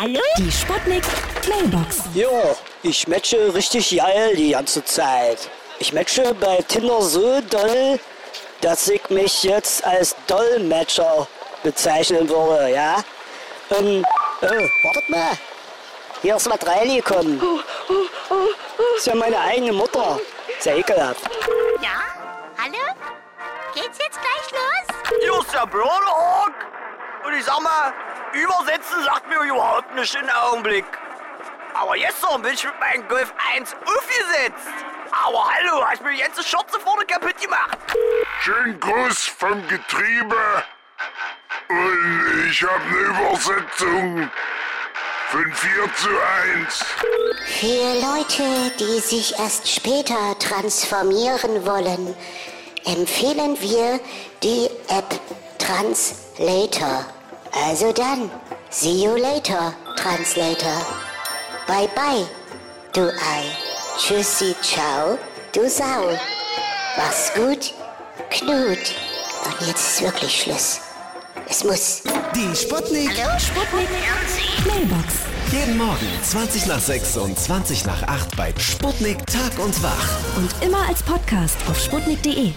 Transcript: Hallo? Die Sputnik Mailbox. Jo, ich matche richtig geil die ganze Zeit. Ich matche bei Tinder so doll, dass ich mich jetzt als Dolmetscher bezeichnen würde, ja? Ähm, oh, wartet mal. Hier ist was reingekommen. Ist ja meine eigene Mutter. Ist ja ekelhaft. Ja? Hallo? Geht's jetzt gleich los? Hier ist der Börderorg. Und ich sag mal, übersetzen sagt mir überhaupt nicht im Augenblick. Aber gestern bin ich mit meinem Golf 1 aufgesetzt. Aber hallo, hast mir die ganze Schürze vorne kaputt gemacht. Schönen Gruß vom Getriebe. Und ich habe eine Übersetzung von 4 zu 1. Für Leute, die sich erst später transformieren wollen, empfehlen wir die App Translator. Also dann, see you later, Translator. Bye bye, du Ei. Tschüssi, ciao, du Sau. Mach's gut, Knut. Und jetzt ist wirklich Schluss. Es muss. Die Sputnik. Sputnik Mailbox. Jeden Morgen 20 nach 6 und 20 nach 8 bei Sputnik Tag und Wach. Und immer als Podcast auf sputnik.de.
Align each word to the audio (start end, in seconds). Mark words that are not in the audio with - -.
Hallo? 0.00 0.22
Die 0.38 0.50
Sputnik 0.50 1.04
Mailbox. 1.46 2.04
Jo, 2.14 2.56
ich 2.82 3.06
matche 3.06 3.52
richtig 3.54 3.94
geil 3.94 4.34
die 4.34 4.52
ganze 4.52 4.82
Zeit. 4.82 5.50
Ich 5.78 5.92
matche 5.92 6.32
bei 6.40 6.56
Tinder 6.66 7.02
so 7.02 7.42
doll, 7.42 8.00
dass 8.62 8.88
ich 8.88 9.10
mich 9.10 9.42
jetzt 9.42 9.84
als 9.84 10.16
Dolmetscher 10.26 11.28
bezeichnen 11.62 12.26
würde, 12.30 12.70
ja? 12.72 13.04
Ähm, 13.72 14.02
oh, 14.40 14.46
wartet 14.46 15.10
mal. 15.10 15.32
Hier 16.22 16.36
ist 16.36 16.48
was 16.48 16.66
reingekommen. 16.66 17.38
Ist 18.96 19.06
ja 19.06 19.14
meine 19.14 19.38
eigene 19.38 19.74
Mutter. 19.74 20.18
Ist 20.58 20.64
ja 20.64 20.76
ekelhaft. 20.76 21.28
Ja? 21.82 22.00
Hallo? 22.56 22.78
Geht's 23.74 23.98
jetzt 23.98 24.18
gleich 24.18 24.50
los? 24.50 25.20
Hier 25.20 25.38
ist 25.40 25.52
der 25.52 25.66
Börderorg. 25.66 26.54
Und 27.26 27.34
ich 27.34 27.44
sag 27.44 27.60
mal, 27.60 27.92
übersetzen 28.32 29.04
sagt 29.04 29.28
mir 29.28 29.40
überhaupt 29.42 29.94
nicht 29.94 30.14
im 30.14 30.28
Augenblick. 30.30 30.84
Aber 31.74 31.94
gestern 31.94 32.42
bin 32.42 32.54
ich 32.54 32.64
mit 32.64 32.78
meinem 32.80 33.08
Golf 33.08 33.32
1 33.54 33.74
aufgesetzt. 33.74 34.68
Aber 35.12 35.50
hallo, 35.52 35.84
hast 35.84 36.02
mir 36.02 36.12
die 36.12 36.22
ganze 36.22 36.42
Schürze 36.42 36.78
vorne 36.80 37.04
kaputt 37.04 37.40
gemacht. 37.40 37.78
Schönen 38.40 38.78
Gruß 38.78 39.26
vom 39.26 39.66
Getriebe. 39.68 40.64
Und 41.68 42.48
ich 42.50 42.62
habe 42.62 42.82
eine 42.82 43.28
Übersetzung 43.28 44.30
von 45.28 45.52
4 45.52 45.94
zu 45.94 46.08
1. 46.56 46.84
Für 47.60 47.94
Leute, 48.00 48.76
die 48.78 49.00
sich 49.00 49.38
erst 49.38 49.70
später 49.70 50.36
transformieren 50.38 51.64
wollen, 51.64 52.16
empfehlen 52.84 53.60
wir 53.60 54.00
die 54.42 54.68
App 54.88 55.20
Translator. 55.58 57.04
Also 57.52 57.92
dann, 57.92 58.30
see 58.70 59.04
you 59.04 59.16
later, 59.16 59.74
Translator. 59.96 60.84
Bye 61.66 61.88
bye, 61.94 62.26
du 62.92 63.08
Ei. 63.10 63.44
Tschüssi, 63.98 64.54
ciao, 64.62 65.18
du 65.52 65.68
Sau. 65.68 66.18
Mach's 66.96 67.32
gut, 67.34 67.74
Knut. 68.30 68.94
Und 69.44 69.66
jetzt 69.66 69.94
ist 69.94 70.02
wirklich 70.02 70.42
Schluss. 70.42 70.80
Es 71.48 71.64
muss. 71.64 72.02
Die 72.34 72.56
Sputnik. 72.56 73.10
Sputnik 73.38 73.88
Mailbox. 74.66 75.14
Jeden 75.50 75.76
Morgen 75.76 76.06
20 76.22 76.66
nach 76.66 76.78
6 76.78 77.16
und 77.16 77.38
20 77.38 77.84
nach 77.86 78.02
8 78.04 78.36
bei 78.36 78.54
Sputnik 78.56 79.26
Tag 79.26 79.58
und 79.58 79.82
Wach. 79.82 80.08
Und 80.36 80.54
immer 80.64 80.86
als 80.88 81.02
Podcast 81.02 81.56
auf 81.68 81.78
sputnik.de. 81.80 82.52